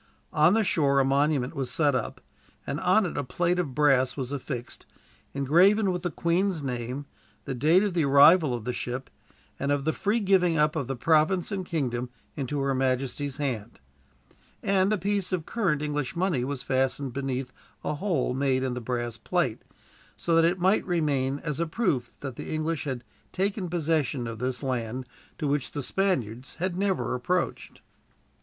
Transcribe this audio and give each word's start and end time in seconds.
On 0.33 0.55
the 0.55 0.63
shore 0.63 0.99
a 0.99 1.05
monument 1.05 1.53
was 1.55 1.69
set 1.69 1.93
up, 1.93 2.21
and 2.65 2.79
on 2.79 3.05
it 3.05 3.19
a 3.19 3.23
plate 3.23 3.59
of 3.59 3.75
brass 3.75 4.17
was 4.17 4.31
affixed, 4.31 4.87
engraven 5.35 5.91
with 5.91 6.01
the 6.01 6.09
Queen's 6.09 6.63
name, 6.63 7.05
the 7.45 7.53
date 7.53 7.83
of 7.83 7.93
the 7.93 8.03
arrival 8.05 8.55
of 8.55 8.63
the 8.65 8.73
ship, 8.73 9.11
and 9.59 9.71
of 9.71 9.85
the 9.85 9.93
free 9.93 10.19
giving 10.19 10.57
up 10.57 10.75
of 10.75 10.87
the 10.87 10.95
province 10.95 11.51
and 11.51 11.67
kingdom 11.67 12.09
into 12.35 12.61
her 12.61 12.73
majesty's 12.73 13.37
hand; 13.37 13.79
and 14.63 14.91
a 14.91 14.97
piece 14.97 15.31
of 15.31 15.45
current 15.45 15.83
English 15.83 16.15
money 16.15 16.43
was 16.43 16.63
fastened 16.63 17.13
beneath 17.13 17.53
a 17.83 17.93
hole 17.93 18.33
made 18.33 18.63
in 18.63 18.73
the 18.73 18.81
brass 18.81 19.17
plate, 19.17 19.61
so 20.17 20.33
that 20.33 20.45
it 20.45 20.57
might 20.57 20.83
remain 20.83 21.37
as 21.43 21.59
a 21.59 21.67
proof 21.67 22.19
that 22.21 22.37
the 22.37 22.51
English 22.51 22.85
had 22.85 23.03
taken 23.31 23.69
possession 23.69 24.25
of 24.25 24.39
this 24.39 24.63
land, 24.63 25.05
to 25.37 25.47
which 25.47 25.73
the 25.73 25.83
Spaniards 25.83 26.55
had 26.55 26.75
never 26.75 27.13
approached. 27.13 27.81